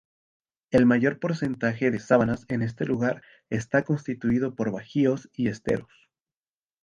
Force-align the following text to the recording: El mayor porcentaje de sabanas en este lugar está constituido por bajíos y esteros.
El 0.71 0.87
mayor 0.87 1.19
porcentaje 1.19 1.91
de 1.91 1.99
sabanas 1.99 2.45
en 2.49 2.63
este 2.63 2.85
lugar 2.85 3.21
está 3.51 3.83
constituido 3.83 4.55
por 4.55 4.71
bajíos 4.71 5.29
y 5.35 5.47
esteros. 5.47 6.09